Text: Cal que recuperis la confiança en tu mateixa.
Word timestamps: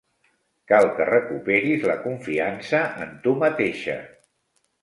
Cal 0.71 0.87
que 0.99 1.05
recuperis 1.09 1.85
la 1.91 1.97
confiança 2.07 2.81
en 3.07 3.15
tu 3.27 3.35
mateixa. 3.45 4.01